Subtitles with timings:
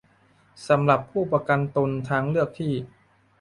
[0.67, 2.73] สำหรับผู้ประกันตนทางเลือกที่